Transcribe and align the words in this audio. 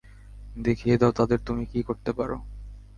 দেখিয়ে 0.57 0.95
দাও 0.97 1.11
তাদের, 1.11 1.39
তুমি 1.39 1.63
কী 1.65 1.79
করতে 1.83 2.11
পারো। 2.13 2.37